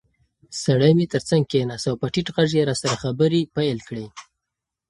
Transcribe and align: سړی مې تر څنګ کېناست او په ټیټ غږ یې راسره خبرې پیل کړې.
سړی 0.63 0.91
مې 0.97 1.05
تر 1.13 1.21
څنګ 1.29 1.43
کېناست 1.51 1.85
او 1.89 1.95
په 2.01 2.07
ټیټ 2.13 2.27
غږ 2.35 2.49
یې 2.57 2.67
راسره 2.69 2.95
خبرې 3.03 3.41
پیل 3.55 3.79
کړې. 3.87 4.07